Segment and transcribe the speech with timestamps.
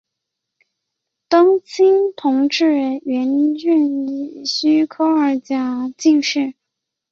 [1.29, 6.55] 登清同治元年壬戌科二甲进士。